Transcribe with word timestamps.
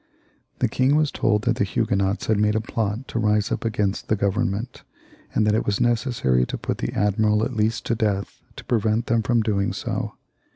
The 0.57 0.67
king 0.67 0.95
was 0.95 1.11
told 1.11 1.43
that 1.43 1.57
the 1.57 1.63
Huguenots 1.63 2.25
had 2.25 2.39
made 2.39 2.55
a 2.55 2.59
plot 2.59 3.07
to 3.09 3.19
rise 3.19 3.51
up 3.51 3.63
against 3.63 4.07
the 4.07 4.15
Government, 4.15 4.81
and 5.35 5.45
that 5.45 5.53
it 5.53 5.63
was 5.63 5.79
necessary 5.79 6.43
to 6.43 6.57
put 6.57 6.79
the 6.79 6.91
admiral 6.93 7.45
at 7.45 7.55
least 7.55 7.85
to 7.85 7.93
death 7.93 8.41
to 8.55 8.65
pre 8.65 8.79
vent 8.79 9.05
them 9.05 9.21
from 9.21 9.41
doing 9.43 9.73
so. 9.73 10.15